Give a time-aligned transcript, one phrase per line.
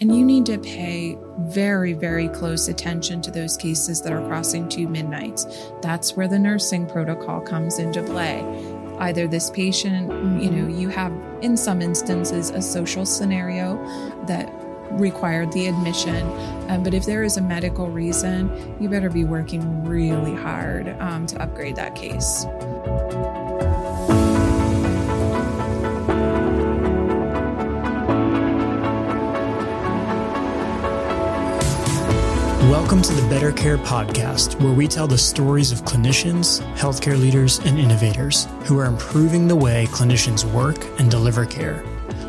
[0.00, 4.68] And you need to pay very, very close attention to those cases that are crossing
[4.68, 5.44] two midnights.
[5.82, 8.40] That's where the nursing protocol comes into play.
[9.00, 10.08] Either this patient,
[10.40, 13.76] you know, you have in some instances a social scenario
[14.26, 14.52] that
[14.92, 16.24] required the admission.
[16.70, 21.26] Um, but if there is a medical reason, you better be working really hard um,
[21.26, 22.44] to upgrade that case.
[32.68, 37.60] Welcome to the Better Care Podcast, where we tell the stories of clinicians, healthcare leaders,
[37.60, 41.82] and innovators who are improving the way clinicians work and deliver care.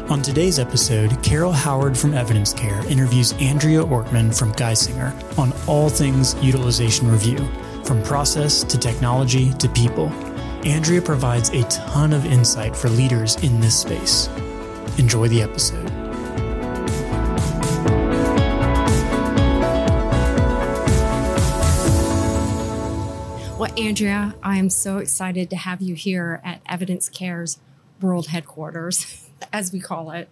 [0.09, 6.41] On today's episode, Carol Howard from EvidenceCare interviews Andrea Ortman from Geisinger on all things
[6.41, 7.45] utilization review,
[7.83, 10.07] from process to technology to people.
[10.63, 14.29] Andrea provides a ton of insight for leaders in this space.
[14.97, 15.88] Enjoy the episode.
[23.77, 27.59] Andrea, I am so excited to have you here at EvidenceCare's
[28.01, 30.29] World Headquarters, as we call it.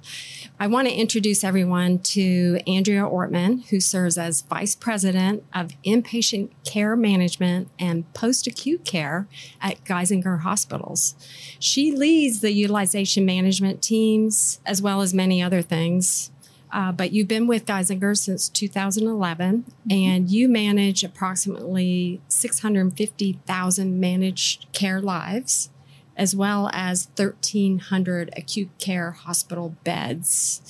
[0.60, 6.50] I want to introduce everyone to Andrea Ortman, who serves as Vice President of Inpatient
[6.66, 9.28] Care Management and Post Acute Care
[9.62, 11.16] at Geisinger Hospitals.
[11.60, 16.32] She leads the utilization management teams, as well as many other things
[16.72, 19.92] uh, but you've been with Geisinger since 2011, mm-hmm.
[19.92, 25.70] and you manage approximately 650,000 managed care lives,
[26.16, 30.62] as well as 1,300 acute care hospital beds.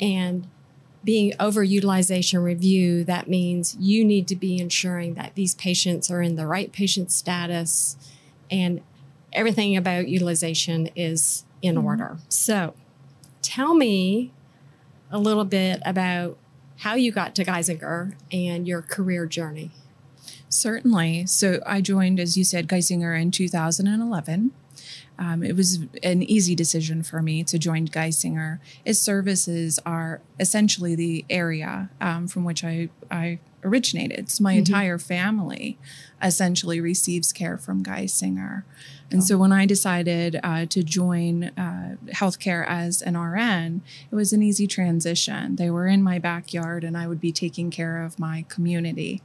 [0.00, 0.46] And
[1.02, 6.36] being overutilization review, that means you need to be ensuring that these patients are in
[6.36, 7.96] the right patient status
[8.50, 8.82] and
[9.32, 11.86] everything about utilization is in mm-hmm.
[11.86, 12.18] order.
[12.28, 12.74] So
[13.42, 14.32] tell me
[15.10, 16.38] a little bit about
[16.78, 19.70] how you got to Geisinger and your career journey.
[20.48, 21.26] Certainly.
[21.26, 24.52] So I joined, as you said, Geisinger in 2011.
[25.18, 28.60] Um, it was an easy decision for me to join Geisinger.
[28.84, 34.30] Its services are essentially the area um, from which I, I originated.
[34.30, 34.58] So my mm-hmm.
[34.58, 35.76] entire family
[36.22, 38.62] essentially receives care from Geisinger.
[39.10, 44.32] And so when I decided uh, to join uh, healthcare as an RN, it was
[44.32, 45.56] an easy transition.
[45.56, 49.22] They were in my backyard and I would be taking care of my community.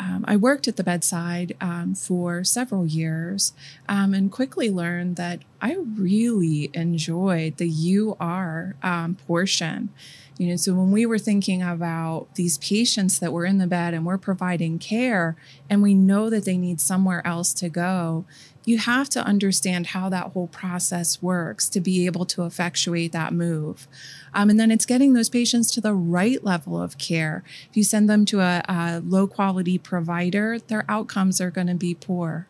[0.00, 3.52] Um, I worked at the bedside um, for several years
[3.88, 9.90] um, and quickly learned that I really enjoyed the UR um, portion.
[10.36, 13.94] You know, so when we were thinking about these patients that were in the bed
[13.94, 15.36] and we're providing care
[15.70, 18.24] and we know that they need somewhere else to go,
[18.64, 23.32] you have to understand how that whole process works to be able to effectuate that
[23.32, 23.86] move.
[24.34, 27.44] Um, and then it's getting those patients to the right level of care.
[27.70, 31.74] If you send them to a, a low quality provider, their outcomes are going to
[31.74, 32.46] be poor.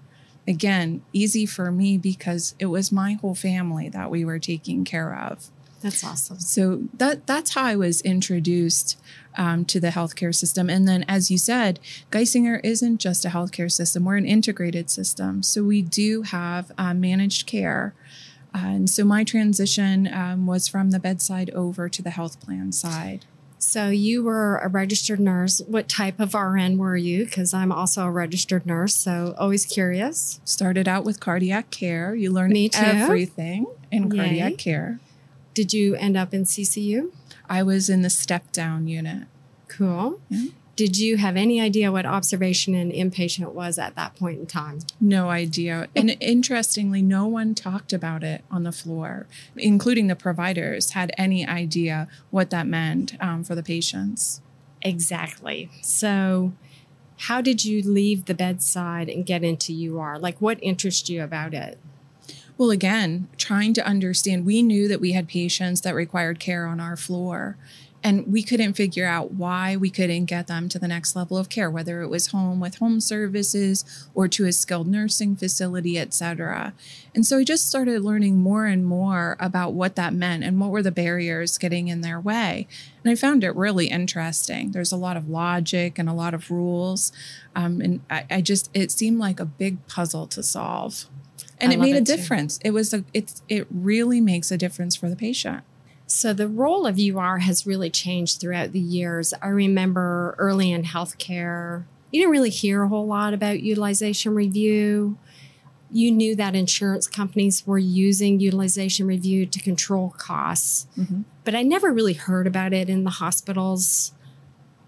[0.47, 5.15] Again, easy for me because it was my whole family that we were taking care
[5.15, 5.50] of.
[5.84, 6.41] That's awesome.
[6.41, 8.99] So that that's how I was introduced
[9.37, 10.71] um, to the healthcare system.
[10.71, 11.78] And then, as you said,
[12.11, 15.43] Geisinger isn't just a healthcare system; we're an integrated system.
[15.43, 17.93] So we do have uh, managed care.
[18.54, 23.26] And so my transition um, was from the bedside over to the health plan side.
[23.59, 25.60] So you were a registered nurse.
[25.66, 27.25] What type of RN were you?
[27.25, 30.41] Because I'm also a registered nurse, so always curious.
[30.44, 32.15] Started out with cardiac care.
[32.15, 34.16] You learn everything in Yay.
[34.16, 35.00] cardiac care.
[35.54, 37.10] Did you end up in CCU?
[37.48, 39.28] I was in the step down unit.
[39.69, 40.21] Cool.
[40.28, 40.48] Yeah.
[40.77, 44.81] Did you have any idea what observation and inpatient was at that point in time?
[45.01, 45.89] No idea.
[45.95, 49.27] And interestingly, no one talked about it on the floor,
[49.57, 54.41] including the providers, had any idea what that meant um, for the patients.
[54.83, 55.71] Exactly.
[55.83, 56.53] So,
[57.17, 60.19] how did you leave the bedside and get into UR?
[60.19, 61.79] Like, what interests you about it?
[62.57, 66.81] Well, again, trying to understand, we knew that we had patients that required care on
[66.81, 67.57] our floor.
[68.04, 71.48] And we couldn't figure out why we couldn't get them to the next level of
[71.48, 76.12] care, whether it was home with home services or to a skilled nursing facility, et
[76.12, 76.74] cetera.
[77.15, 80.71] And so I just started learning more and more about what that meant and what
[80.71, 82.68] were the barriers getting in their way.
[83.03, 84.72] And I found it really interesting.
[84.72, 87.10] There's a lot of logic and a lot of rules.
[87.57, 91.07] Um, and I, I just, it seemed like a big puzzle to solve
[91.59, 92.59] and I it made a difference.
[92.59, 92.68] Too.
[92.68, 95.65] It was a it's it really makes a difference for the patient.
[96.06, 99.33] So the role of UR has really changed throughout the years.
[99.42, 105.16] I remember early in healthcare, you didn't really hear a whole lot about utilization review.
[105.95, 111.22] you knew that insurance companies were using utilization review to control costs, mm-hmm.
[111.45, 114.12] but I never really heard about it in the hospitals.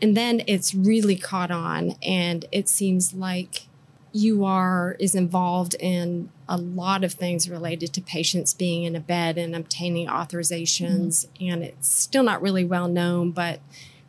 [0.02, 3.68] And then it's really caught on, and it seems like
[4.16, 9.36] UR is involved in a lot of things related to patients being in a bed
[9.36, 11.52] and obtaining authorizations, mm-hmm.
[11.52, 13.32] and it's still not really well known.
[13.32, 13.60] But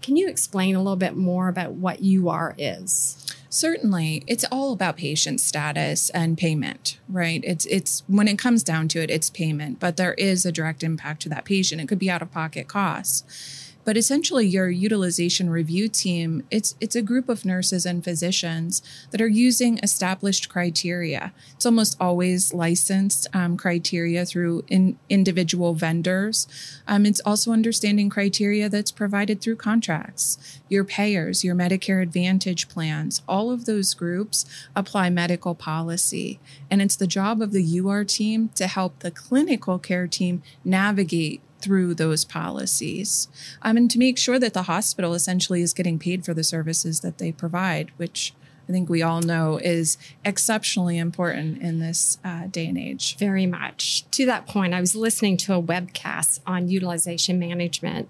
[0.01, 3.23] can you explain a little bit more about what UR is?
[3.49, 7.41] Certainly, it's all about patient status and payment, right?
[7.43, 10.83] It's it's when it comes down to it, it's payment, but there is a direct
[10.83, 11.81] impact to that patient.
[11.81, 13.66] It could be out of pocket costs.
[13.87, 18.81] But essentially, your utilization review team, it's, it's a group of nurses and physicians
[19.11, 21.31] that are using established criteria.
[21.53, 26.49] It's almost always licensed um, criteria through in, individual vendors.
[26.85, 30.59] Um, it's also understanding criteria that's provided through contracts.
[30.67, 34.45] Your payers, your Medicare Advantage plans, all of those groups
[34.75, 36.41] apply medical policy.
[36.69, 41.39] And it's the job of the UR team to help the clinical care team navigate
[41.59, 43.27] through those policies
[43.61, 47.01] um, and to make sure that the hospital essentially is getting paid for the services
[47.01, 48.33] that they provide, which
[48.67, 53.17] I think we all know is exceptionally important in this uh, day and age.
[53.17, 54.09] Very much.
[54.11, 58.09] To that point, I was listening to a webcast on utilization management,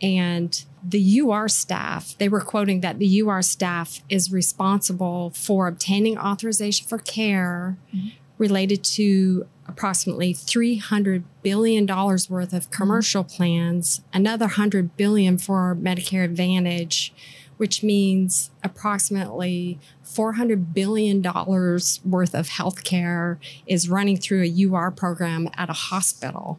[0.00, 6.16] and the UR staff, they were quoting that the UR staff is responsible for obtaining
[6.16, 8.08] authorization for care mm-hmm.
[8.38, 12.82] related to approximately 300 billion dollars worth of mm-hmm.
[12.82, 17.12] commercial plans, another 100 billion for Medicare Advantage,
[17.58, 23.36] which means approximately 400 billion dollars worth of healthcare
[23.66, 26.58] is running through a UR program at a hospital.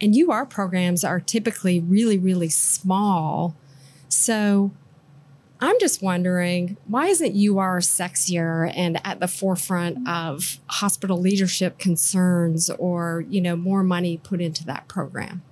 [0.00, 3.56] And UR programs are typically really really small.
[4.08, 4.70] So
[5.64, 12.68] I'm just wondering why isn't UR sexier and at the forefront of hospital leadership concerns
[12.70, 15.42] or, you know, more money put into that program?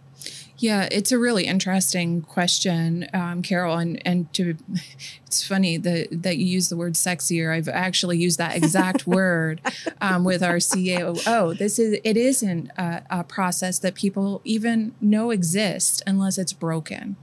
[0.58, 3.78] Yeah, it's a really interesting question, um, Carol.
[3.78, 4.56] And and to,
[5.26, 7.52] it's funny that that you use the word sexier.
[7.52, 9.60] I've actually used that exact word
[10.00, 11.56] um, with our CAO.
[11.56, 17.16] This is it isn't a, a process that people even know exists unless it's broken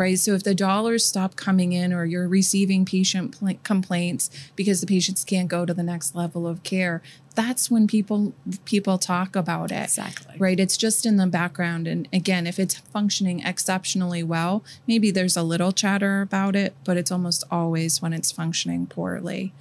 [0.00, 0.18] right?
[0.18, 4.86] So if the dollars stop coming in or you're receiving patient pl- complaints because the
[4.86, 7.02] patients can't go to the next level of care,
[7.34, 8.32] that's when people
[8.64, 9.84] people talk about it.
[9.84, 10.36] Exactly.
[10.38, 10.58] Right?
[10.58, 15.42] It's just in the background and again, if it's functioning exceptionally well, maybe there's a
[15.42, 19.52] little chatter about it, but it's almost always when it's functioning poorly.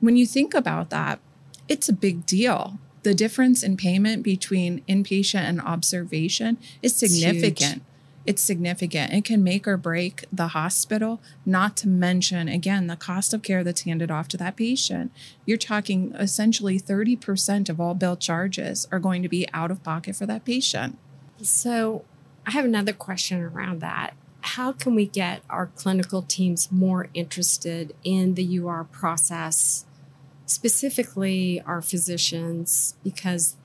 [0.00, 1.20] When you think about that,
[1.68, 7.82] it's a big deal the difference in payment between inpatient and observation is significant
[8.24, 9.12] it's significant.
[9.12, 13.64] It can make or break the hospital, not to mention, again, the cost of care
[13.64, 15.12] that's handed off to that patient.
[15.44, 20.16] You're talking essentially 30% of all bill charges are going to be out of pocket
[20.16, 20.98] for that patient.
[21.40, 22.04] So,
[22.46, 24.14] I have another question around that.
[24.40, 29.84] How can we get our clinical teams more interested in the UR process,
[30.46, 33.56] specifically our physicians, because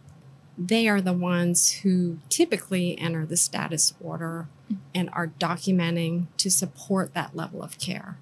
[0.58, 4.78] they are the ones who typically enter the status order mm.
[4.96, 8.18] and are documenting to support that level of care.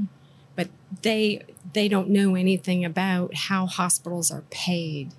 [0.00, 0.08] Mm.
[0.56, 0.68] But
[1.02, 5.12] they they don't know anything about how hospitals are paid.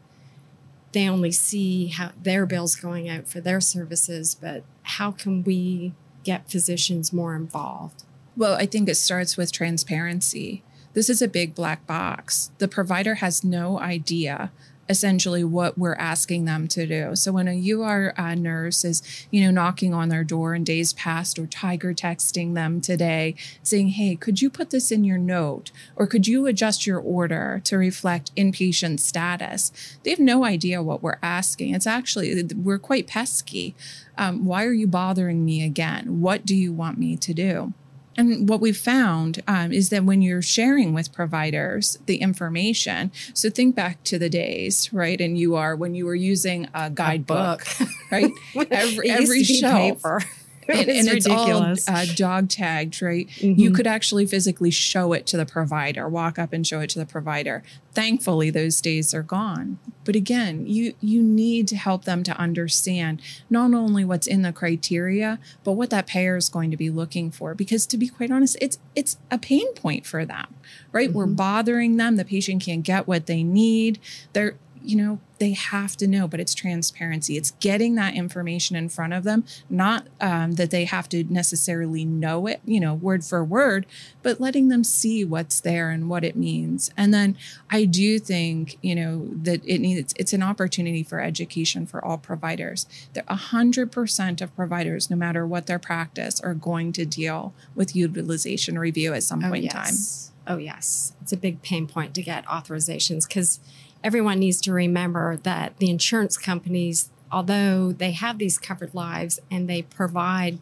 [0.91, 5.93] They only see how their bills going out for their services but how can we
[6.23, 8.03] get physicians more involved?
[8.35, 10.63] Well i think it starts with transparency.
[10.93, 12.49] This is a big black box.
[12.57, 14.51] The provider has no idea
[14.89, 17.15] essentially what we're asking them to do.
[17.15, 19.01] So when a UR uh, nurse is,
[19.31, 23.89] you know, knocking on their door in days past or tiger texting them today saying,
[23.89, 27.77] "Hey, could you put this in your note or could you adjust your order to
[27.77, 29.71] reflect inpatient status?"
[30.03, 31.73] They have no idea what we're asking.
[31.73, 33.75] It's actually we're quite pesky.
[34.17, 36.21] Um, why are you bothering me again?
[36.21, 37.73] What do you want me to do?
[38.17, 43.49] And what we've found um, is that when you're sharing with providers the information, so
[43.49, 45.21] think back to the days, right?
[45.21, 47.65] And you are when you were using a guidebook,
[48.11, 48.31] right?
[48.71, 50.01] every every shelf.
[50.01, 50.21] Paper.
[50.73, 53.27] and, and it's all uh, dog tagged, right?
[53.27, 53.59] Mm-hmm.
[53.59, 56.99] You could actually physically show it to the provider, walk up and show it to
[56.99, 57.63] the provider.
[57.93, 59.79] Thankfully, those days are gone.
[60.03, 64.53] But again, you you need to help them to understand not only what's in the
[64.53, 67.55] criteria, but what that payer is going to be looking for.
[67.55, 70.53] Because to be quite honest, it's it's a pain point for them,
[70.91, 71.09] right?
[71.09, 71.17] Mm-hmm.
[71.17, 72.17] We're bothering them.
[72.17, 73.99] The patient can't get what they need.
[74.33, 74.57] They're
[74.87, 77.37] you know, they have to know, but it's transparency.
[77.37, 82.05] It's getting that information in front of them, not um, that they have to necessarily
[82.05, 83.85] know it, you know, word for word,
[84.23, 86.89] but letting them see what's there and what it means.
[86.95, 87.37] And then
[87.69, 92.17] I do think, you know, that it needs, it's an opportunity for education for all
[92.17, 92.87] providers.
[93.13, 98.79] That 100% of providers, no matter what their practice, are going to deal with utilization
[98.79, 100.31] review at some Oh, point in yes.
[100.47, 101.13] Oh, yes.
[101.21, 103.59] It's a big pain point to get authorizations because
[104.03, 109.69] everyone needs to remember that the insurance companies, although they have these covered lives and
[109.69, 110.59] they provide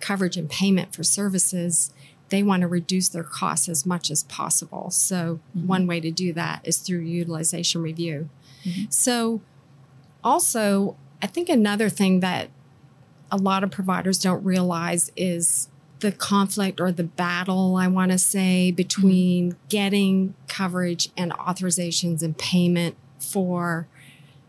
[0.00, 1.92] coverage and payment for services,
[2.28, 4.90] they want to reduce their costs as much as possible.
[4.90, 5.66] So, Mhm.
[5.66, 8.28] one way to do that is through utilization review.
[8.64, 8.92] Mhm.
[8.92, 9.40] So,
[10.24, 12.50] also, I think another thing that
[13.30, 15.68] a lot of providers don't realize is
[16.00, 22.36] the conflict or the battle, I want to say, between getting coverage and authorizations and
[22.36, 23.88] payment for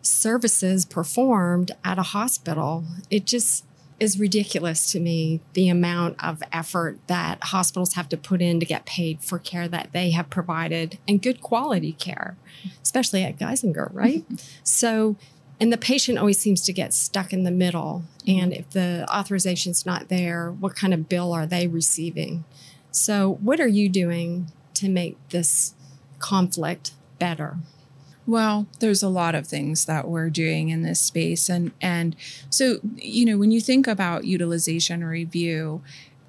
[0.01, 2.83] services performed at a hospital.
[3.09, 3.65] It just
[3.99, 8.65] is ridiculous to me the amount of effort that hospitals have to put in to
[8.65, 12.37] get paid for care that they have provided and good quality care,
[12.83, 14.23] especially at Geisinger, right?
[14.63, 15.15] so,
[15.59, 18.03] and the patient always seems to get stuck in the middle.
[18.27, 22.45] And if the authorization's not there, what kind of bill are they receiving?
[22.91, 25.73] So, what are you doing to make this
[26.19, 27.57] conflict better?
[28.27, 32.15] Well, there's a lot of things that we're doing in this space and and
[32.49, 35.81] so you know when you think about utilization review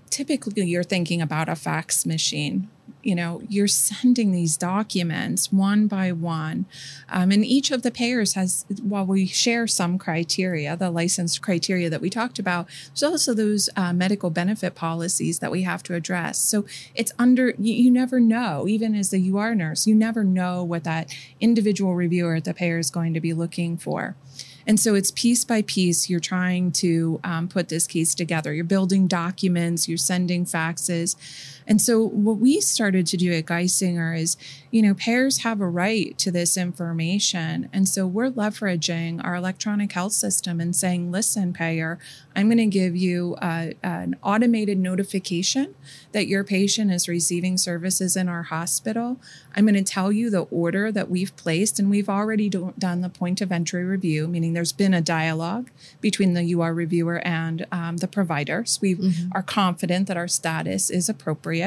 [0.09, 2.69] typically you're thinking about a fax machine
[3.03, 6.67] you know you're sending these documents one by one
[7.09, 11.89] um, and each of the payers has while we share some criteria the licensed criteria
[11.89, 15.95] that we talked about there's also those uh, medical benefit policies that we have to
[15.95, 16.65] address so
[16.95, 20.85] it's under you, you never know even as the ur nurse you never know what
[20.85, 24.17] that individual reviewer at the payer is going to be looking for
[24.69, 28.53] and so it's piece by piece, you're trying to um, put this case together.
[28.53, 31.17] You're building documents, you're sending faxes.
[31.69, 34.37] And so what we started to do at Geisinger is,
[34.71, 37.69] you know, payers have a right to this information.
[37.73, 41.99] And so we're leveraging our electronic health system and saying, listen, payer,
[42.35, 45.75] I'm going to give you uh, an automated notification
[46.13, 49.19] that your patient is receiving services in our hospital.
[49.55, 53.01] I'm going to tell you the order that we've placed, and we've already do- done
[53.03, 55.71] the point of entry review, meaning there's been a dialogue
[56.01, 58.79] between the UR reviewer and um, the providers.
[58.81, 59.29] We Mhm.
[59.33, 61.58] are confident that our status is appropriate,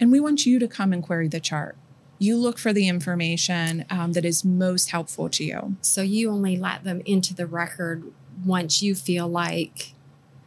[0.00, 1.76] and we want you to come and query the chart.
[2.18, 5.76] You look for the information um, that is most helpful to you.
[5.82, 8.04] So you only let them into the record
[8.44, 9.92] once you feel like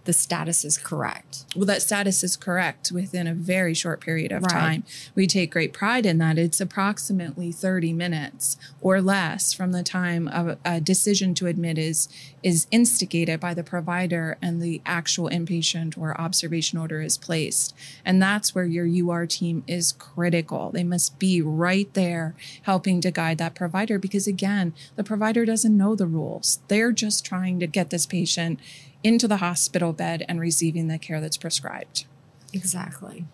[0.10, 1.46] the status is correct.
[1.56, 4.50] well that status is correct within a very short period of Right.
[4.52, 4.84] time.
[5.14, 6.40] We take great pride in that.
[6.40, 12.10] It's approximately 30 minutes or less from the time of a decision to admit is
[12.42, 17.76] is instigated by the provider and the actual inpatient or observation order is placed.
[18.06, 20.72] And that's where your UR team is critical.
[20.72, 25.78] They must be right there helping to guide that provider because again the provider doesn't
[25.78, 26.60] know the rules.
[26.70, 28.60] They're just trying to get this patient
[29.04, 32.06] into the hospital bed and receiving the care that's prescribed.
[32.54, 33.26] Exactly.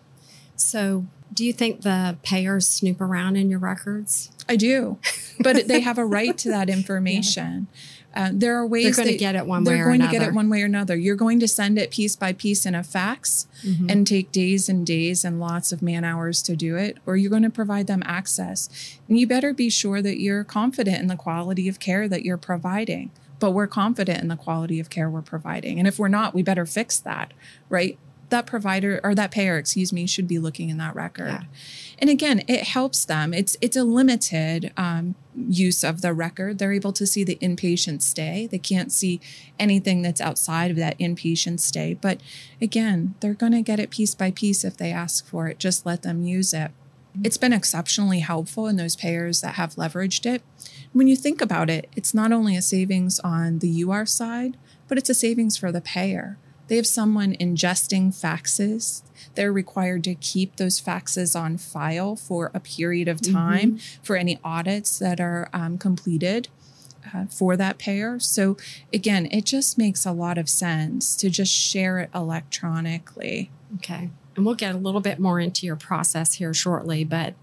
[0.54, 4.30] So, do you think the payers snoop around in your records?
[4.48, 4.98] I do,
[5.40, 7.66] but they have a right to that information.
[8.14, 9.74] Uh, there are ways They're going to get it one way.
[9.74, 10.12] they're going another.
[10.12, 10.96] to get it one way or another.
[10.96, 13.90] You're going to send it piece by piece in a fax Mhm.
[13.90, 17.28] and take days and days and lots of man hours to do it, or you're
[17.28, 18.70] going to provide them access.
[19.06, 22.38] And you better be sure that you're confident in the quality of care that you're
[22.38, 23.10] providing.
[23.38, 25.78] But we're confident in the quality of care we're providing.
[25.78, 27.32] And if we're not, we better fix that,
[27.68, 27.98] right?
[28.30, 31.28] That provider or that payer, excuse me, should be looking in that record.
[31.28, 31.42] Yeah.
[31.98, 33.32] And again, it helps them.
[33.32, 36.58] It's it's a limited um, use of the record.
[36.58, 38.48] They're able to see the inpatient stay.
[38.50, 39.20] They can't see
[39.58, 41.94] anything that's outside of that inpatient stay.
[41.94, 42.20] But
[42.60, 45.58] again, they're going to get it piece by piece if they ask for it.
[45.58, 46.72] Just let them use it.
[47.24, 50.42] It's been exceptionally helpful in those payers that have leveraged it.
[50.96, 54.56] When you think about it, it's not only a savings on the UR side,
[54.88, 56.38] but it's a savings for the payer.
[56.68, 59.02] They have someone ingesting faxes.
[59.34, 64.40] They're required to keep those faxes on file for a period of time for any
[64.42, 66.48] audits that are um, completed
[67.14, 68.18] uh, for that payer.
[68.18, 68.56] So,
[68.90, 73.50] again, it just makes a lot of sense to just share it electronically.
[73.74, 74.08] Okay.
[74.34, 77.34] And we'll get a little bit more into your process here shortly, but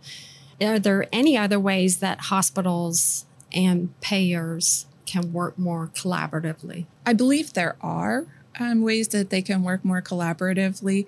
[0.60, 6.86] are there any other ways that hospitals and payers can work more collaboratively?
[7.06, 8.26] I believe there are
[8.60, 11.08] um, ways that they can work more collaboratively.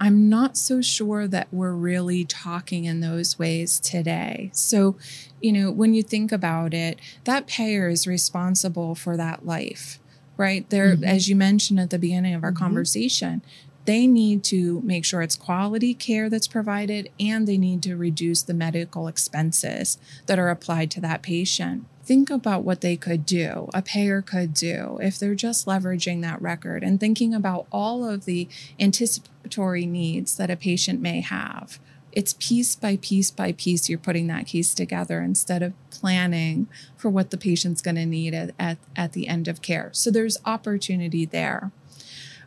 [0.00, 4.50] I'm not so sure that we're really talking in those ways today.
[4.52, 4.96] So,
[5.40, 10.00] you know, when you think about it, that payer is responsible for that life,
[10.36, 10.68] right?
[10.70, 11.04] There, mm-hmm.
[11.04, 12.64] as you mentioned at the beginning of our mm-hmm.
[12.64, 13.42] conversation,
[13.84, 18.42] they need to make sure it's quality care that's provided and they need to reduce
[18.42, 21.84] the medical expenses that are applied to that patient.
[22.04, 26.42] Think about what they could do, a payer could do, if they're just leveraging that
[26.42, 28.48] record and thinking about all of the
[28.78, 31.78] anticipatory needs that a patient may have.
[32.10, 37.08] It's piece by piece by piece, you're putting that case together instead of planning for
[37.08, 39.90] what the patient's going to need at, at, at the end of care.
[39.92, 41.70] So there's opportunity there.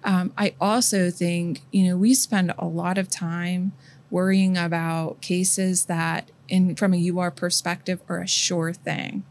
[0.06, 3.74] Um, I also think, you know, we spend a lot of time
[4.12, 9.24] worrying about cases that, in from a UR perspective, are a sure thing,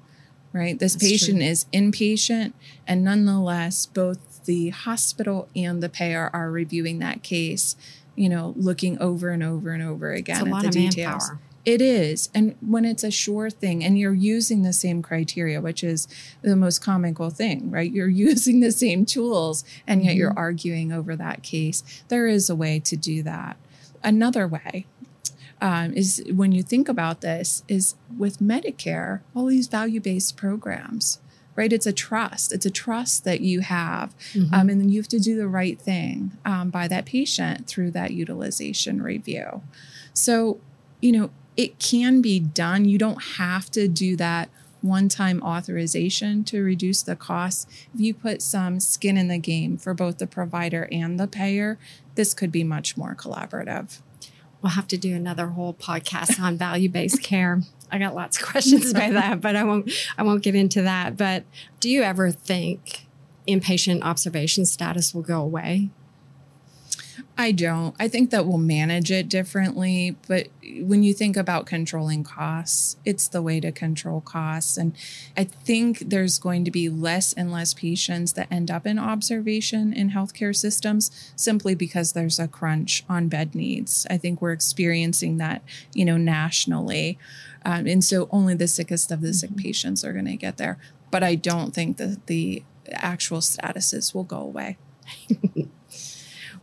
[0.53, 0.79] right?
[0.79, 1.47] This That's patient true.
[1.47, 2.53] is inpatient,
[2.87, 7.77] and nonetheless, both the hospital and the payer are reviewing that case,
[8.17, 11.31] you know, looking over and over and over again at the details.
[11.31, 11.41] Manpower.
[11.65, 12.29] It is.
[12.35, 16.07] And when it's a sure thing and you're using the same criteria, which is
[16.43, 17.91] the most comical thing, right?
[17.91, 20.19] You're using the same tools and yet mm-hmm.
[20.19, 21.83] you're arguing over that case.
[22.09, 23.57] There is a way to do that.
[24.03, 24.87] Another way
[25.63, 31.21] um, is when you think about this is with Medicare, all these value-based programs,
[31.57, 31.73] right?
[31.73, 32.53] It's a trust.
[32.53, 34.15] It's a trust that you have.
[34.35, 34.53] Mm-hmm.
[34.53, 37.93] Um, and then you have to do the right thing um, by that patient through
[37.93, 39.63] that utilization review.
[40.13, 40.61] So,
[41.01, 42.85] you know, it can be done.
[42.85, 44.49] You don't have to do that
[44.81, 47.67] one time authorization to reduce the costs.
[47.95, 51.79] If you put some skin in the game for both the provider and the payer,
[52.17, 54.01] this could be much more collaborative.
[54.61, 57.63] We'll have to do another whole podcast on value based care.
[57.91, 61.17] I got lots of questions about that, but I won't I won't get into that.
[61.17, 61.45] But
[61.81, 63.07] do you ever think
[63.49, 65.91] inpatient observation status will go away?
[67.37, 67.97] I don't.
[67.99, 70.17] I think that we'll manage it differently.
[70.29, 70.49] But
[70.81, 74.77] when you think about controlling costs, it's the way to control costs.
[74.77, 74.95] And
[75.37, 79.93] I think there's going to be less and less patients that end up in observation
[79.93, 84.07] in healthcare systems simply because there's a crunch on bed needs.
[84.09, 85.63] I think we're experiencing that,
[85.93, 87.19] you know, nationally.
[87.65, 89.61] Um, and so only the sickest of the sick mm-hmm.
[89.61, 90.79] patients are going to get there.
[91.11, 92.63] But I don't think that the
[92.93, 94.77] actual statuses will go away.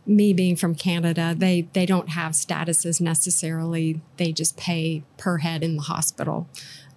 [0.06, 4.00] me being from Canada, they they don't have statuses necessarily.
[4.16, 6.48] They just pay per head in the hospital,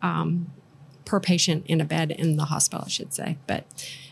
[0.01, 0.51] um,
[1.05, 3.37] per patient in a bed in the hospital, I should say.
[3.45, 3.65] But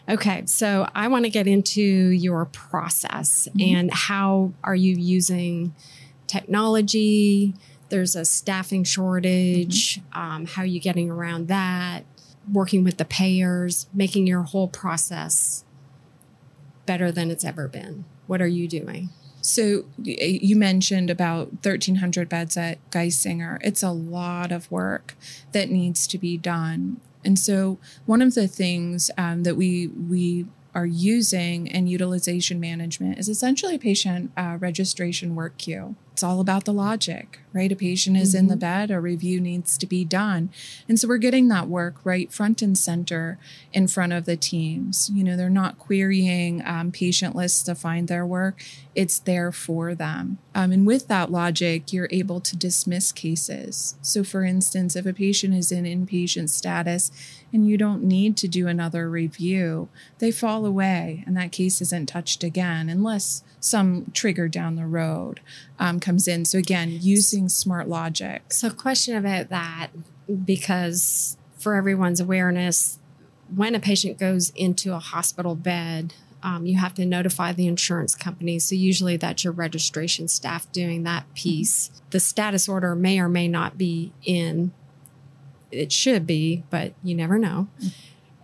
[0.08, 3.76] okay, so I want to get into your process mm-hmm.
[3.76, 5.74] and how are you using
[6.28, 7.56] technology?
[7.90, 10.00] There's a staffing shortage.
[10.00, 10.20] Mm-hmm.
[10.20, 12.06] Um, how are you getting around that?
[12.52, 15.64] Working with the payers, making your whole process
[16.86, 18.06] better than it's ever been.
[18.28, 19.10] What are you doing?
[19.42, 23.58] So you mentioned about 1,300 beds at Geisinger.
[23.62, 25.16] It's a lot of work
[25.52, 27.02] that needs to be done.
[27.26, 33.20] And so one of the things um, that we we are using in utilization management
[33.20, 35.96] is essentially a patient uh, registration work queue.
[36.14, 37.72] It's all about the logic, right?
[37.72, 38.40] A patient is mm-hmm.
[38.40, 38.60] in the mm-hmm.
[38.60, 40.52] bed, a review needs to be done.
[40.88, 43.40] And so we're getting that work right front and center
[43.72, 45.10] in front of the teams.
[45.12, 49.96] You know, they're not querying um, patient lists to find their work, it's there for
[49.96, 50.38] them.
[50.54, 53.96] Um, and with that logic, you're able to dismiss cases.
[54.04, 57.12] So, for instance, if a patient is in inpatient status
[57.54, 59.88] and you don't need to do another review,
[60.18, 65.40] they fall away and that case isn't touched again unless some trigger down the road
[65.80, 66.44] um, comes in.
[66.46, 68.52] So again, using smart logic.
[68.52, 69.90] So, question about that
[70.44, 73.00] because for everyone's awareness,
[73.56, 76.14] when a patient goes into a hospital bed,
[76.44, 78.60] um, you have to notify the insurance company.
[78.60, 81.88] So usually that's your registration staff doing that piece.
[81.88, 82.06] Mm-hmm.
[82.10, 84.74] The status order may or may not be in.
[85.74, 87.68] It should be, but you never know.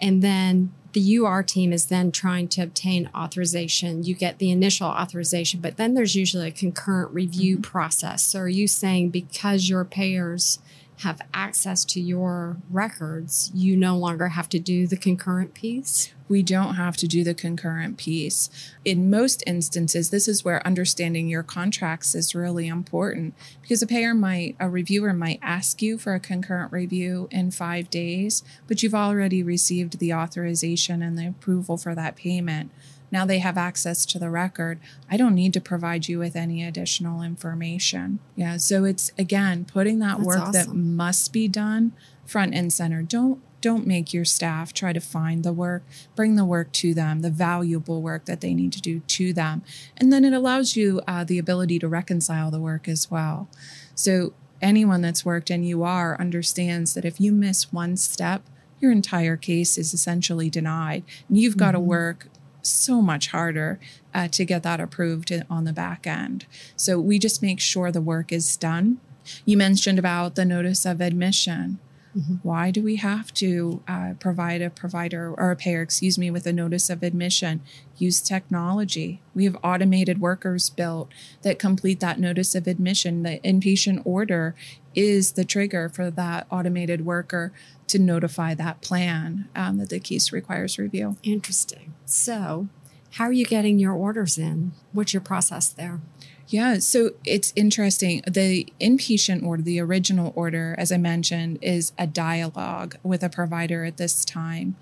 [0.01, 4.03] And then the UR team is then trying to obtain authorization.
[4.03, 7.63] You get the initial authorization, but then there's usually a concurrent review mm-hmm.
[7.63, 8.23] process.
[8.23, 10.59] So, are you saying because your payers
[10.99, 16.11] have access to your records, you no longer have to do the concurrent piece?
[16.27, 18.49] We don't have to do the concurrent piece.
[18.83, 24.13] In most instances, this is where understanding your contracts is really important because a payer
[24.13, 28.93] might, a reviewer might ask you for a concurrent review in five days, but you've
[28.93, 32.71] already received the authorization and the approval for that payment.
[33.11, 34.79] Now they have access to the record.
[35.09, 38.19] I don't need to provide you with any additional information.
[38.35, 38.57] Yeah.
[38.57, 40.53] So it's again putting that That's work awesome.
[40.53, 41.93] that must be done
[42.25, 43.01] front and center.
[43.01, 45.83] Don't don't make your staff try to find the work,
[46.15, 49.63] bring the work to them, the valuable work that they need to do to them.
[49.97, 53.49] And then it allows you uh, the ability to reconcile the work as well.
[53.95, 58.43] So, anyone that's worked in UR understands that if you miss one step,
[58.79, 61.03] your entire case is essentially denied.
[61.27, 61.87] And you've got to mm-hmm.
[61.87, 62.27] work
[62.69, 63.79] so much harder
[64.13, 66.45] uh, to get that approved on the back end.
[66.75, 68.99] So we just make sure the work is done.
[69.45, 71.79] You mentioned about the notice of admission.
[72.17, 72.35] Mm-hmm.
[72.43, 76.45] Why do we have to uh, provide a provider or a payer, excuse me, with
[76.47, 77.61] a notice of admission?
[77.97, 79.21] Use technology.
[79.35, 81.09] We have automated workers built
[81.43, 83.23] that complete that notice of admission.
[83.23, 84.55] The inpatient order
[84.95, 87.53] is the trigger for that automated worker
[87.87, 91.17] to notify that plan um, that the case requires review.
[91.23, 91.93] Interesting.
[92.05, 92.67] So,
[93.13, 94.71] how are you getting your orders in?
[94.91, 95.99] What's your process there?
[96.49, 98.23] Yeah, so it's interesting.
[98.27, 103.85] The inpatient order, the original order, as I mentioned, is a dialogue with a provider
[103.85, 104.75] at this time.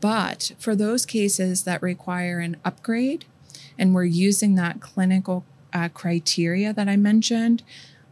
[0.00, 3.24] But for those cases that require an upgrade,
[3.78, 7.62] and we're using that clinical uh, criteria that I mentioned,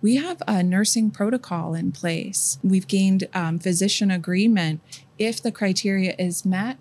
[0.01, 2.59] we have a nursing protocol in place.
[2.63, 4.81] We've gained um, physician agreement.
[5.19, 6.79] If the criteria is met,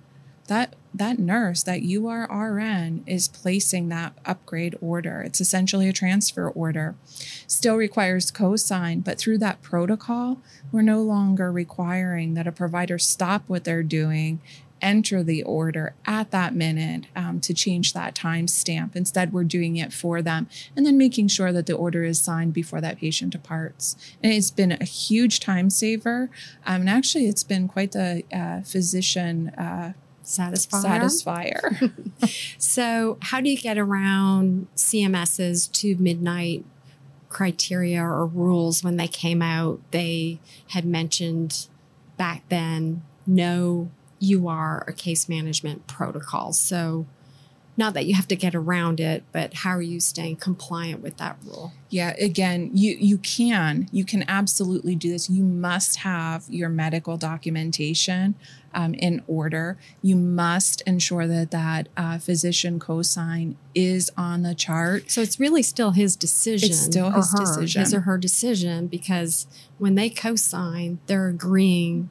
[0.49, 5.21] that that nurse, that URRN, is placing that upgrade order.
[5.21, 6.95] It's essentially a transfer order.
[7.47, 10.39] Still requires cosign, but through that protocol,
[10.71, 14.41] we're no longer requiring that a provider stop what they're doing
[14.81, 18.95] enter the order at that minute um, to change that timestamp.
[18.95, 22.53] Instead, we're doing it for them and then making sure that the order is signed
[22.53, 23.95] before that patient departs.
[24.23, 26.29] And it's been a huge time saver.
[26.65, 29.49] Um, and actually, it's been quite the uh, physician.
[29.49, 29.93] Uh,
[30.29, 30.83] satisfier.
[30.83, 32.55] Satisfier.
[32.57, 36.65] so, how do you get around CMS's two midnight
[37.29, 39.79] criteria or rules when they came out?
[39.91, 40.39] They
[40.69, 41.67] had mentioned
[42.17, 43.89] back then no
[44.21, 46.59] UR or case management protocols.
[46.59, 47.05] So,
[47.79, 51.17] not that you have to get around it, but how are you staying compliant with
[51.17, 51.71] that rule?
[51.89, 55.29] Yeah, again, you you can you can absolutely do this.
[55.29, 58.35] You must have your medical documentation
[58.75, 59.77] um, in order.
[60.01, 65.09] You must ensure that that uh, physician cosign is on the chart.
[65.09, 66.69] So it's really still his decision.
[66.69, 72.09] It's still his her, decision, his or her decision, because when they cosign, they're agreeing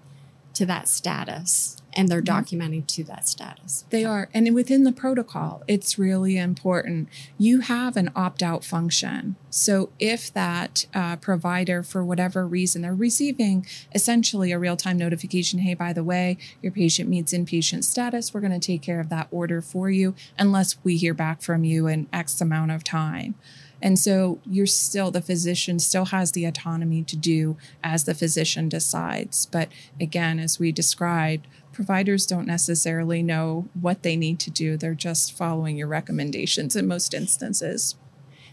[0.58, 2.56] to that status and they're mm-hmm.
[2.56, 3.84] documenting to that status.
[3.90, 4.28] They are.
[4.34, 7.08] And within the protocol, it's really important.
[7.38, 9.36] You have an opt out function.
[9.50, 15.60] So if that uh, provider, for whatever reason, they're receiving essentially a real time notification
[15.60, 19.08] hey, by the way, your patient meets inpatient status, we're going to take care of
[19.08, 23.36] that order for you unless we hear back from you in X amount of time.
[23.80, 28.68] And so you're still, the physician still has the autonomy to do as the physician
[28.68, 29.46] decides.
[29.46, 29.68] But
[30.00, 34.76] again, as we described, providers don't necessarily know what they need to do.
[34.76, 37.94] They're just following your recommendations in most instances.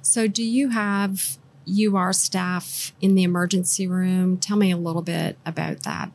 [0.01, 4.37] So, do you have UR staff in the emergency room?
[4.37, 6.11] Tell me a little bit about that.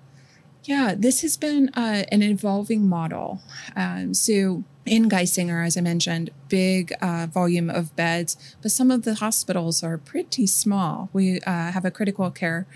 [0.62, 3.40] Yeah, this has been uh, an evolving model.
[3.74, 9.04] Um, so, in Geisinger, as I mentioned, big uh, volume of beds, but some of
[9.04, 11.08] the hospitals are pretty small.
[11.12, 12.66] We uh, have a critical care,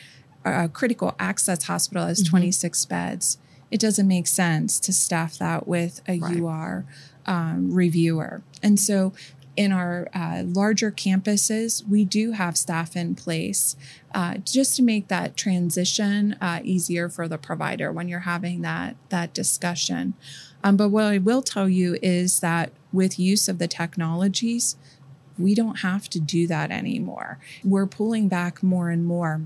[0.45, 2.31] uh, critical access hospital has mm-hmm.
[2.31, 3.39] 26 beds.
[3.73, 6.39] It doesn't make sense to staff that with a right.
[6.39, 6.87] UR
[7.27, 8.43] um, reviewer.
[8.63, 9.13] And so
[9.57, 13.75] in our uh, larger campuses, we do have staff in place
[14.15, 18.95] uh, just to make that transition uh, easier for the provider when you're having that
[19.09, 20.15] that discussion.
[20.65, 24.77] Um, but what I will tell you is that with use of the technologies,
[25.39, 27.39] we don't have to do that anymore.
[27.63, 29.43] We're pulling back more and more.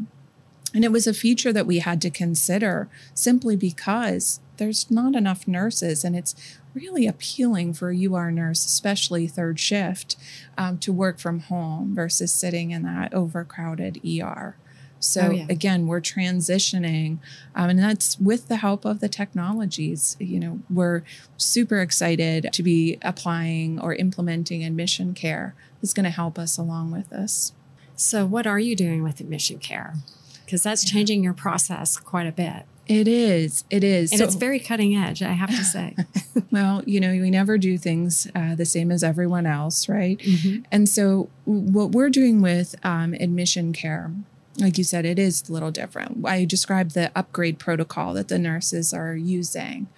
[0.72, 5.48] And it was a feature that we had to consider simply because there's not enough
[5.48, 6.36] nurses and it's
[6.74, 10.14] really appealing for a UR nurse, especially third shift,
[10.56, 14.56] um, to work from home versus sitting in that overcrowded ER.
[15.00, 15.46] So oh, yeah.
[15.48, 17.18] again, we're transitioning,
[17.54, 20.16] um, and that's with the help of the technologies.
[20.18, 21.02] You know, we're
[21.36, 25.52] super excited to be applying or implementing AdmissionCare.
[25.80, 27.52] That's going to help us along with this.
[27.94, 29.96] So, what are you doing with AdmissionCare?
[30.44, 32.64] Because that's changing your process quite a bit.
[32.86, 33.64] It is.
[33.68, 34.12] It is.
[34.12, 35.94] And so, it's very cutting edge, I have to say.
[36.50, 40.18] well, you know, we never do things uh, the same as everyone else, right?
[40.18, 40.62] Mm-hmm.
[40.72, 44.22] And so, what we're doing with um, AdmissionCare,
[44.58, 46.26] like you said, it is a little different.
[46.26, 49.88] I described the upgrade protocol that the nurses are using.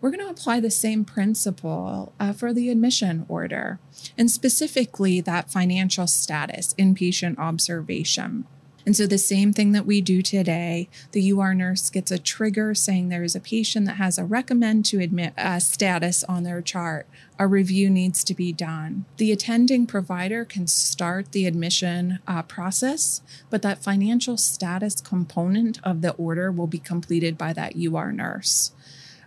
[0.00, 3.78] We're going to apply the same principle uh, for the admission order,
[4.18, 8.46] and specifically that financial status, inpatient observation.
[8.84, 12.74] And so, the same thing that we do today, the UR nurse gets a trigger
[12.74, 17.06] saying there is a patient that has a recommend to admit status on their chart.
[17.38, 19.04] A review needs to be done.
[19.16, 26.02] The attending provider can start the admission uh, process, but that financial status component of
[26.02, 28.72] the order will be completed by that UR nurse.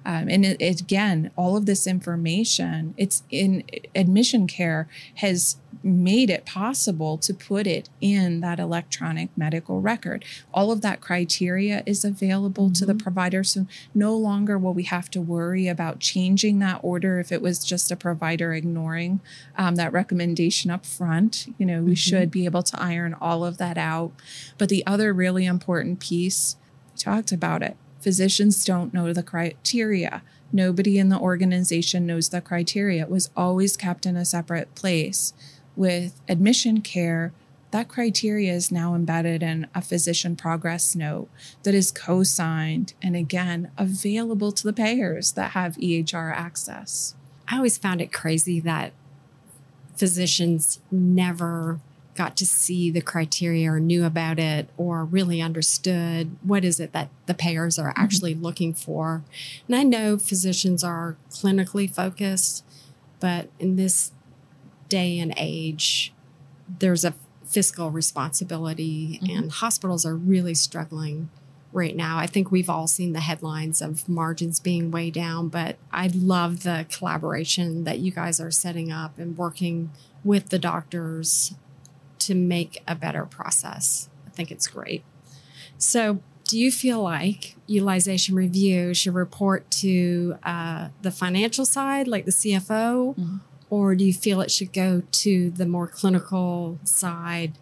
[0.05, 3.63] Um, and it, it, again, all of this information, it's in
[3.95, 10.25] AdmissionCare has made it possible to put it in that electronic medical record.
[10.51, 12.73] All of that criteria is available mm-hmm.
[12.73, 13.03] to the mm-hmm.
[13.03, 13.43] provider.
[13.43, 17.63] So no longer will we have to worry about changing that order if it was
[17.63, 19.19] just a provider ignoring
[19.57, 21.53] um, that recommendation up front.
[21.59, 21.93] You know, we mm-hmm.
[21.93, 24.11] should be able to iron all of that out.
[24.57, 26.55] But the other really important piece,
[26.93, 30.21] we talked about it Physicians don't know the criteria.
[30.53, 33.01] Nobody in the organization knows the criteria.
[33.01, 35.33] It was always kept in a separate place.
[35.75, 37.31] With AdmissionCare,
[37.71, 41.29] that criteria is now embedded in a physician progress note
[41.63, 47.15] that is co signed and again available to the payers that have EHR access.
[47.47, 48.93] I always found it crazy that
[49.95, 51.79] physicians never
[52.15, 56.93] got to see the criteria or knew about it or really understood what is it
[56.93, 58.01] that the payers are mm-hmm.
[58.01, 58.43] actually mm-hmm.
[58.43, 59.23] looking for.
[59.67, 62.63] And I know physicians are clinically focused,
[63.19, 64.11] but in this
[64.87, 66.13] day and age,
[66.79, 67.13] there's a
[67.45, 69.37] fiscal responsibility, mm-hmm.
[69.37, 71.29] and hospitals are really struggling
[71.71, 72.17] right now.
[72.17, 76.63] I think we've all seen the headlines of margins being way down, but I love
[76.63, 79.91] the collaboration that you guys are setting up and working
[80.23, 81.53] with the doctors
[82.25, 84.09] to make a better process.
[84.25, 85.03] I think it's great.
[85.77, 92.25] So, do you feel like utilization review should report to uh, the financial side, like
[92.25, 93.37] the CFO, mm-hmm.
[93.69, 97.57] or do you feel it should go to the more clinical side,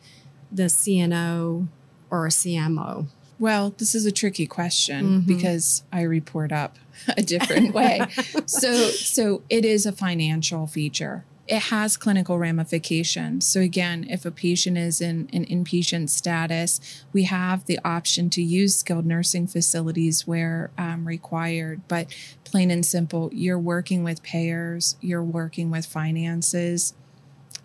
[0.52, 1.68] the CNO
[2.10, 3.08] or a CMO?
[3.40, 5.28] Well, this is a tricky question mm-hmm.
[5.28, 6.78] because I report up
[7.18, 8.02] a different way.
[8.46, 13.46] so, so it is a financial feature it has clinical ramifications.
[13.46, 18.42] So, again, if a patient is in an inpatient status, we have the option to
[18.42, 21.82] use skilled nursing facilities where um, required.
[21.88, 26.94] But plain and simple, you're working with payers, you're working with finances.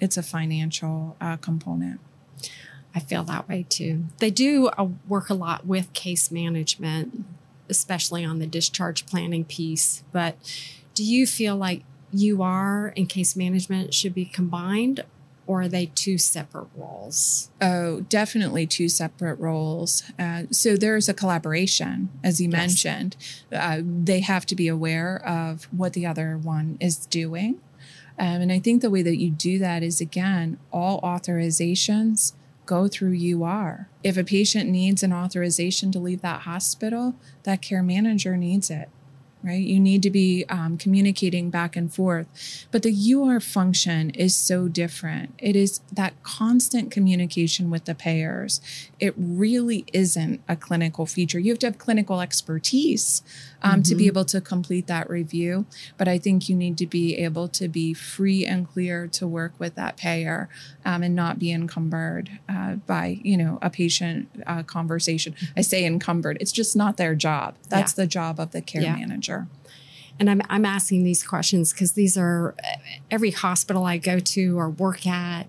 [0.00, 2.00] It's a financial uh, component.
[2.94, 4.06] I feel that way too.
[4.18, 7.24] They do uh, work a lot with case management,
[7.68, 10.02] especially on the discharge planning piece.
[10.10, 10.36] But
[10.94, 15.04] do you feel like UR and case management should be combined
[15.48, 17.50] or are they two separate roles?
[17.60, 20.02] Oh, definitely two separate roles.
[20.18, 22.56] Uh, so there's a collaboration, as you yes.
[22.56, 23.16] mentioned.
[23.50, 27.62] Uh, they have to be aware of what the other one is doing.
[28.18, 32.34] Um, and I think the way that you do that is again, all authorizations
[32.66, 33.88] go through UR.
[34.04, 38.90] If a patient needs an authorization to leave that hospital, that care manager needs it
[39.42, 39.60] right?
[39.60, 42.26] You need to be um, communicating back and forth.
[42.70, 45.34] But the UR function is so different.
[45.38, 48.60] It is that constant communication with the payers.
[48.98, 51.38] It really isn't a clinical feature.
[51.38, 53.22] You have to have clinical expertise
[53.62, 53.82] um, mm-hmm.
[53.82, 54.08] to be mm-hmm.
[54.08, 55.66] able to complete that review.
[55.96, 59.52] But I think you need to be able to be free and clear to work
[59.58, 60.48] with that payer
[60.84, 65.34] um, and not be encumbered uh, by, you know, a patient uh, conversation.
[65.56, 66.38] I say encumbered.
[66.40, 67.54] It's just not their job.
[67.68, 68.04] That's yeah.
[68.04, 68.96] the job of the care yeah.
[68.96, 69.27] manager.
[70.20, 72.54] And I'm, I'm asking these questions because these are
[73.10, 75.46] every hospital I go to or work at,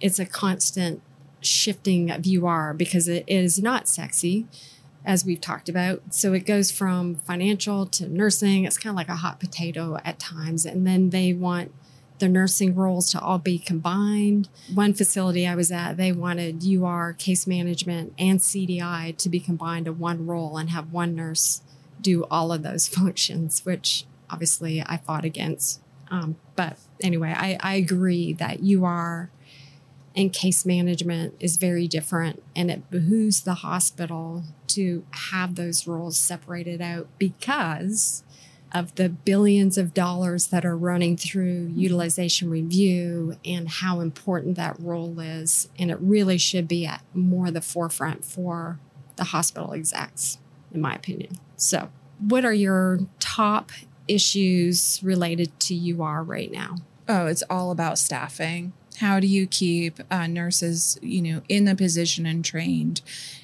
[0.00, 1.02] it's a constant
[1.40, 4.46] shifting of UR because it is not sexy
[5.04, 6.02] as we've talked about.
[6.10, 8.64] So it goes from financial to nursing.
[8.64, 10.64] It's kind of like a hot potato at times.
[10.64, 11.72] And then they want
[12.18, 14.48] the nursing roles to all be combined.
[14.72, 19.86] One facility I was at, they wanted UR, case management, and CDI to be combined
[19.86, 21.62] to one role and have one nurse
[22.02, 25.80] do all of those functions, which obviously I fought against.
[26.10, 29.30] Um, but anyway, I, I agree that UR
[30.14, 36.18] and case management is very different and it behooves the hospital to have those roles
[36.18, 38.22] separated out because
[38.74, 44.78] of the billions of dollars that are running through utilization review and how important that
[44.80, 45.68] role is.
[45.78, 48.78] And it really should be at more the forefront for
[49.16, 50.38] the hospital execs
[50.72, 53.70] in my opinion so what are your top
[54.08, 56.76] issues related to UR right now?
[57.08, 58.72] Oh, it's all about staffing.
[58.98, 63.00] How do you keep uh, nurses, you know, in the position and trained?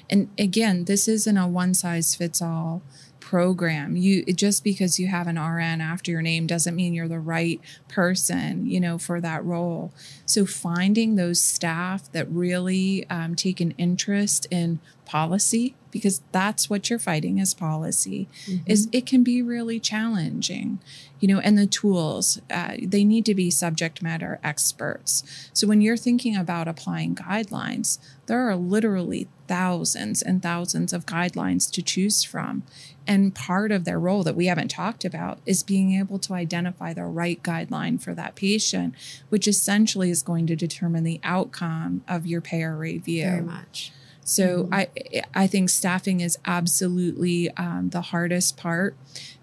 [0.09, 2.81] And again, this isn't a one size fits all
[3.19, 3.95] program.
[3.95, 7.59] You just because you have an RN after your name doesn't mean you're the right
[7.87, 9.91] person, you know, for that role.
[10.25, 16.89] So finding those staff that really um, take an interest in policy because that's what
[16.89, 18.63] you're fighting as policy mm-hmm.
[18.65, 20.79] is it can be really challenging
[21.19, 25.49] you know and the tools uh, they need to be subject matter experts.
[25.53, 27.99] So when you're thinking about applying guidelines
[28.29, 32.61] there are literally thousands and thousands of guidelines to choose from.
[33.07, 36.93] And part of their role that we haven't talked about is being able to identify
[36.93, 38.93] the right guideline for that patient
[39.29, 43.23] which essentially is going to determine the outcome of your payer review.
[43.23, 43.91] Very much
[44.29, 44.69] so.
[44.71, 44.87] I
[45.33, 48.95] I think staffing is absolutely um, the hardest part,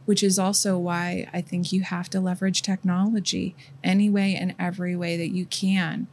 [0.04, 4.94] which is also why I think you have to leverage technology any way and every
[4.96, 6.06] way that you can.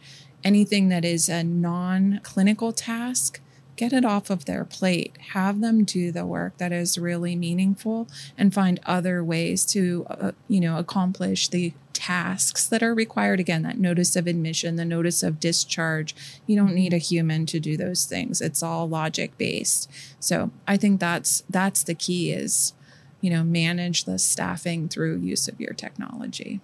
[0.43, 3.39] Anything that is a non-clinical task,
[3.75, 5.17] get it off of their plate.
[5.33, 8.07] Have them do the work that is really meaningful,
[8.37, 13.39] and find other ways to uh, you know accomplish the tasks that are required.
[13.39, 16.15] Again, that notice of admission, the notice of discharge.
[16.45, 18.41] You don't need a human to do those things.
[18.41, 19.89] It's all logic based.
[20.19, 22.73] So I think that's that's the key is,
[23.21, 26.59] you know, manage the staffing through use of your technology.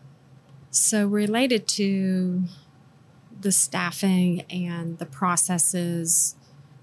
[0.72, 2.44] So related to
[3.40, 6.36] the staffing and the processes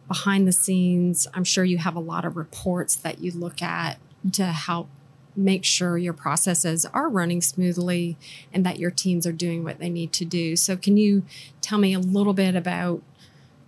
[0.08, 3.98] behind the scenes, I'm sure you have a lot of reports that you look at
[4.32, 4.88] to help
[5.36, 8.16] make sure your processes are running smoothly
[8.52, 10.56] and that your teams are doing what they need to do.
[10.56, 11.24] So, can you
[11.60, 13.02] tell me a little bit about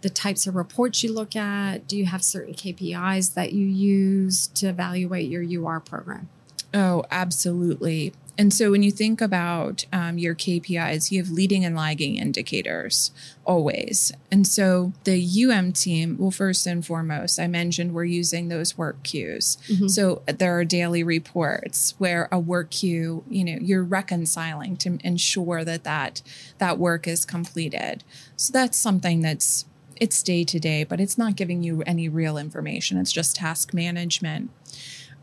[0.00, 1.86] the types of reports you look at?
[1.86, 6.28] Do you have certain KPIs that you use to evaluate your UR program?
[6.72, 8.12] Oh, absolutely.
[8.38, 13.10] And so when you think about um, your KPIs, you have leading and lagging indicators
[13.44, 14.12] always.
[14.30, 19.02] And so the UM team, well, first and foremost, I mentioned we're using those work
[19.02, 19.58] queues.
[19.66, 19.88] Mm-hmm.
[19.88, 25.64] So there are daily reports where a work queue, you know, you're reconciling to ensure
[25.64, 26.22] that that,
[26.58, 28.04] that work is completed.
[28.36, 29.64] So that's something that's
[30.00, 32.98] it's day to day, but it's not giving you any real information.
[32.98, 34.50] It's just task management.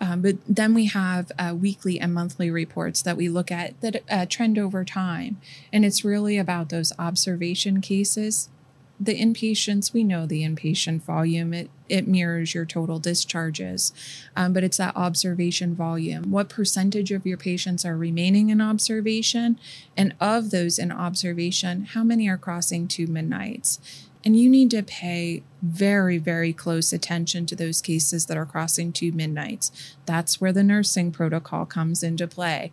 [0.02, 4.04] Um, but then we have uh, weekly and monthly reports that we look at that
[4.10, 5.40] uh, trend over time.
[5.72, 8.50] And it's really about those observation cases.
[8.98, 13.92] The inpatients, we know the inpatient volume, it, it mirrors your total discharges,
[14.38, 16.32] um, but it's that observation volume.
[16.32, 19.60] What percentage of your patients are remaining in observation?
[19.98, 23.80] And of those in observation, how many are crossing two midnights?
[24.26, 28.92] And you need to pay very, very close attention to those cases that are crossing
[28.92, 29.96] two midnights.
[30.08, 32.72] That's where the nursing protocol comes into play.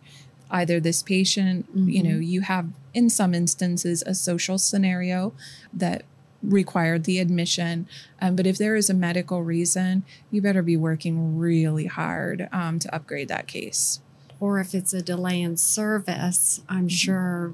[0.49, 1.89] Either this patient, mm-hmm.
[1.89, 5.33] you know, you have in some instances a social scenario
[5.71, 6.03] that
[6.41, 7.87] required the admission.
[8.21, 12.79] Um, but if there is a medical reason, you better be working really hard um,
[12.79, 14.01] to upgrade that case.
[14.39, 16.87] Or if it's a delay in service, I'm mm-hmm.
[16.87, 17.53] sure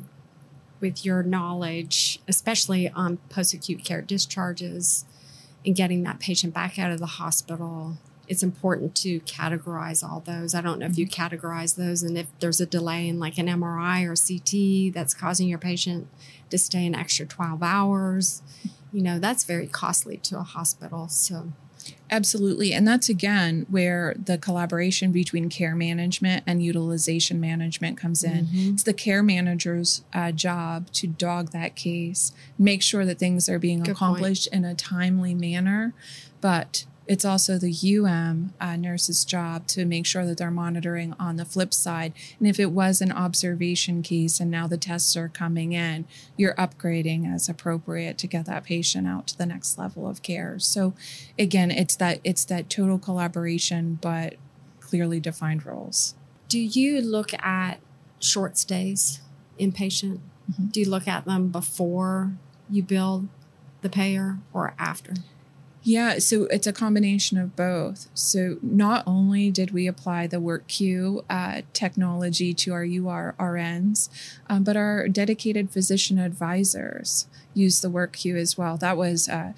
[0.79, 5.05] with your knowledge, especially on post acute care discharges
[5.65, 10.53] and getting that patient back out of the hospital, it's important to categorize all those.
[10.53, 11.21] I don't know if you mm-hmm.
[11.21, 15.47] categorize those and if there's a delay in like an MRI or CT that's causing
[15.47, 16.07] your patient
[16.51, 18.43] to stay an extra 12 hours,
[18.93, 21.07] you know, that's very costly to a hospital.
[21.07, 21.53] So
[22.11, 22.73] Absolutely.
[22.73, 28.45] And that's again where the collaboration between care management and utilization management comes in.
[28.45, 28.73] Mm-hmm.
[28.73, 33.59] It's the care manager's uh, job to dog that case, make sure that things are
[33.59, 34.65] being Good accomplished point.
[34.65, 35.93] in a timely manner.
[36.41, 41.37] But it's also the UM uh, nurse's job to make sure that they're monitoring on
[41.37, 42.13] the flip side.
[42.37, 46.05] And if it was an observation case and now the tests are coming in,
[46.37, 50.59] you're upgrading as appropriate to get that patient out to the next level of care.
[50.59, 50.93] So
[51.39, 54.35] again, it's that it's that total collaboration, but
[54.79, 56.13] clearly defined roles.
[56.47, 57.79] Do you look at
[58.19, 59.19] short stays
[59.59, 60.19] inpatient?
[60.51, 60.65] Mm-hmm.
[60.67, 62.33] Do you look at them before
[62.69, 63.29] you bill
[63.81, 65.15] the payer or after?
[65.89, 68.09] Yeah, so it's a combination of both.
[68.13, 74.07] So not only did we apply the work queue uh, technology to our UR RNs,
[74.47, 77.25] um, but our dedicated physician advisors
[77.55, 78.77] use the work queue as well.
[78.77, 79.53] That was, uh,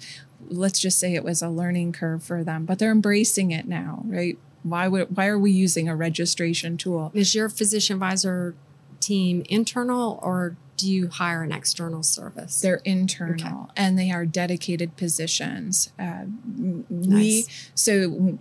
[0.48, 4.02] let's just say, it was a learning curve for them, but they're embracing it now,
[4.06, 4.38] right?
[4.62, 7.10] Why would why are we using a registration tool?
[7.12, 8.54] Is your physician advisor
[9.02, 12.60] team internal or do you hire an external service?
[12.60, 13.72] They're internal okay.
[13.76, 15.92] and they are dedicated positions.
[15.98, 16.24] Uh,
[16.56, 16.86] nice.
[16.90, 18.38] We so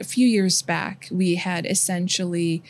[0.00, 2.62] a few years back we had essentially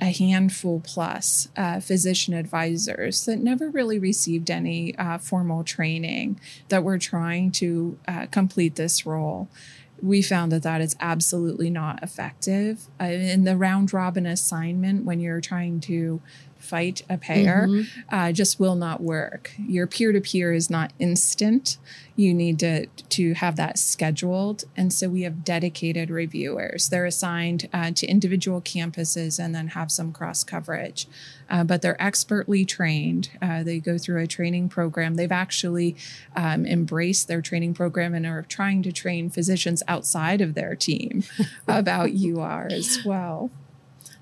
[0.00, 6.82] a handful plus uh, physician advisors that never really received any uh, formal training that
[6.82, 9.48] were trying to uh, complete this role
[10.02, 12.88] we found that that is absolutely not effective.
[13.00, 16.20] Uh, in the round robin assignment, when you're trying to
[16.70, 18.14] fight a payer mm-hmm.
[18.14, 19.50] uh, just will not work.
[19.58, 21.78] Your peer to peer is not instant.
[22.14, 26.88] You need to to have that scheduled, and so we have dedicated reviewers.
[26.88, 31.08] They're assigned uh, to individual campuses and then have some cross coverage,
[31.48, 33.30] uh, but they're expertly trained.
[33.40, 35.14] Uh, they go through a training program.
[35.14, 35.96] They've actually
[36.36, 41.24] um, embraced their training program and are trying to train physicians outside of their team
[41.68, 43.50] about UR as well.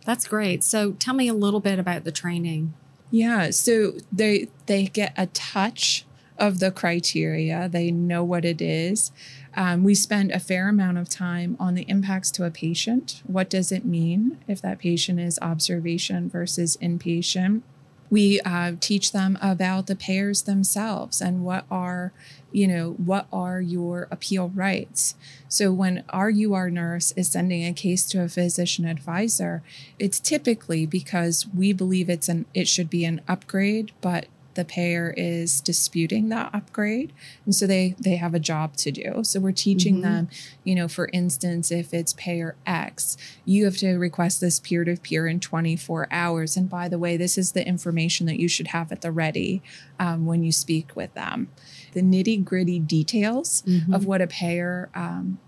[0.09, 0.65] That's great.
[0.65, 2.73] So tell me a little bit about the training.
[3.11, 6.07] Yeah, so they they get a touch
[6.39, 7.69] of the criteria.
[7.69, 9.13] They know what it is.
[9.55, 13.23] Um, we spend a fair amount of time on the impacts to a patient.
[13.27, 17.61] What does it mean if that patient is observation versus inpatient?
[18.09, 22.15] We uh, teach them about the payers themselves and what are,
[22.53, 25.15] you know, what are your appeal rights.
[25.49, 29.63] So when our UR nurse is sending a case to a physician advisor,
[29.99, 34.27] it's typically because we believe it's an it should be an upgrade, but
[34.59, 37.13] the payer is disputing that upgrade
[37.45, 40.03] and so they they have a job to do so we're teaching mm-hmm.
[40.03, 40.29] them
[40.65, 44.97] you know for instance if it's payer x you have to request this peer to
[44.97, 48.67] peer in 24 hours and by the way this is the information that you should
[48.69, 49.63] have at the ready
[50.01, 51.47] um, when you speak with them
[51.93, 53.95] the nitty gritty details mm-hmm.
[53.95, 55.39] of what a payer um,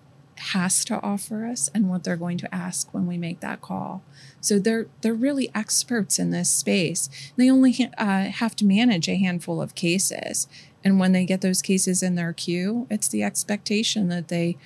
[0.40, 4.02] has to offer us and what they're going to ask when we make that call.
[4.40, 7.08] So they're they're really experts in this space.
[7.36, 10.48] They only uh, have to manage a handful of cases,
[10.82, 14.56] and when they get those cases in their queue, it's the expectation that they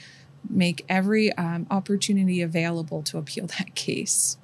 [0.49, 4.37] make every um, opportunity available to appeal that case.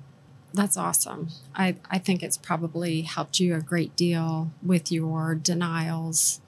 [0.52, 1.28] That's awesome.
[1.54, 6.40] I, I think it's probably helped you a great deal with your denials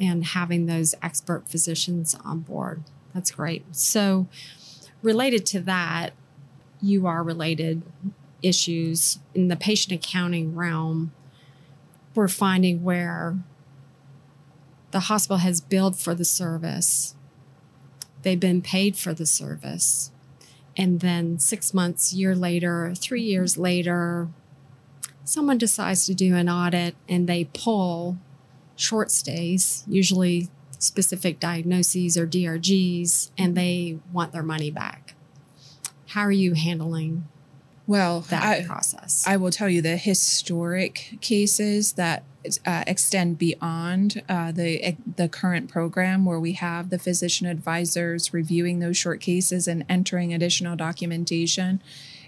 [0.00, 2.84] and having those expert physicians on board.
[3.14, 3.64] That's great.
[3.74, 4.26] So,
[5.02, 6.12] related to that,
[6.84, 7.82] UR related
[8.42, 11.12] issues in the patient accounting realm.
[12.14, 13.38] We're finding where
[14.90, 17.16] the hospital has billed for the service,
[18.22, 20.12] they've been paid for the service,
[20.76, 24.28] and then six months, year later, three years later,
[25.24, 28.18] someone decides to do an audit and they pull
[28.76, 30.48] short stays, usually
[30.84, 35.14] specific diagnoses or DRGs and they want their money back.
[36.08, 37.26] How are you handling
[37.86, 39.24] well that I, process?
[39.26, 42.24] I will tell you the historic cases that
[42.66, 48.78] uh, extend beyond uh, the the current program, where we have the physician advisors reviewing
[48.78, 51.82] those short cases and entering additional documentation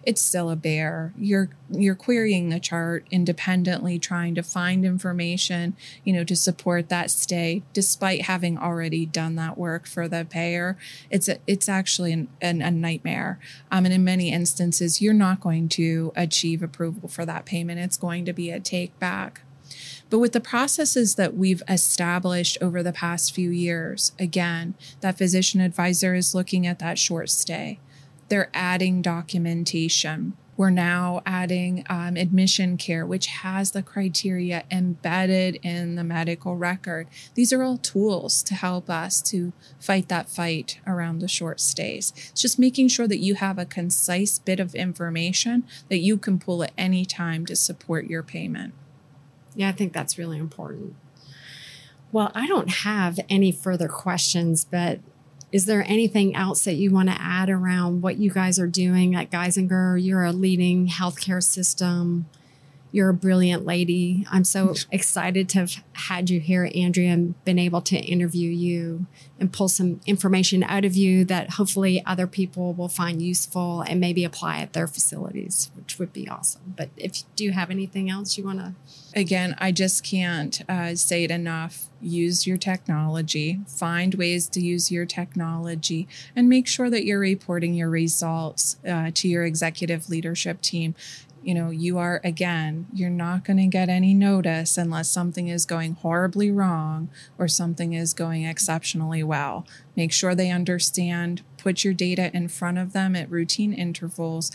[0.07, 1.13] it's still a bear.
[1.19, 7.11] You're you're querying the chart independently, trying to find information, you know, to support that
[7.11, 10.79] stay, despite having already done that work for the payer.
[11.11, 13.41] It's a, it's actually an, an, a nightmare.
[13.73, 17.81] Um, and in many instances, you're not going to achieve approval for that payment.
[17.81, 19.43] It's going to be a take back.
[20.09, 25.61] But with the processes that we've established over the past few years, again, that physician
[25.61, 27.81] advisor is looking at that short stay
[28.29, 30.37] they're adding documentation.
[30.57, 37.09] We're now adding um, AdmissionCare, which has the criteria embedded in the medical record.
[37.35, 42.15] These are all tools to help us to fight that fight around the short stays.
[42.31, 46.39] It's just making sure that you have a concise bit of information that you can
[46.39, 48.73] pull at any time to support your payment.
[49.55, 50.97] Yeah, I think that's really important.
[52.13, 55.01] Well, I don't have any further questions, but
[55.57, 59.15] is there anything else that you want to add around what you guys are doing
[59.15, 59.97] at Geisinger?
[59.99, 62.27] You're a leading healthcare system.
[62.97, 64.27] You're a brilliant lady.
[64.31, 69.05] I'm so excited to have had you here, Andrea, and been able to interview you
[69.39, 74.01] and pull some information out of you that hopefully other people will find useful and
[74.01, 76.73] maybe apply at their facilities, which would be awesome.
[76.75, 78.73] But if you do have anything else you want to?
[79.15, 81.89] Again, I just can't uh, say it enough.
[82.01, 87.75] Use your technology, find ways to use your technology, and make sure that you're reporting
[87.75, 90.95] your results uh, to your executive leadership team
[91.47, 95.65] you know, you are again, you're not going to get any notice unless something is
[95.65, 99.65] going horribly wrong or something is going exceptionally well.
[99.95, 104.51] Make sure they understand, put your data in front of them at routine intervals.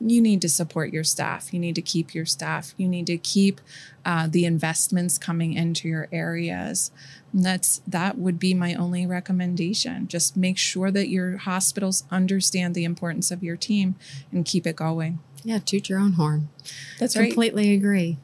[0.00, 1.52] You need to support your staff.
[1.52, 2.72] You need to keep your staff.
[2.76, 3.60] You need to keep
[4.04, 6.92] uh, the investments coming into your areas.
[7.32, 10.06] And that's that would be my only recommendation.
[10.06, 13.96] Just make sure that your hospitals understand the importance of your team
[14.30, 15.18] and keep it going.
[15.44, 16.48] Yeah, toot your own horn.
[16.98, 17.26] That's right.
[17.26, 18.18] Completely agree.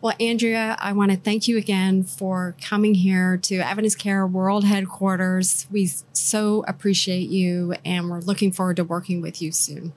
[0.00, 5.66] Well, Andrea, I want to thank you again for coming here to EvidenceCare World Headquarters.
[5.70, 9.94] We so appreciate you and we're looking forward to working with you soon.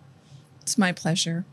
[0.62, 1.44] It's my pleasure.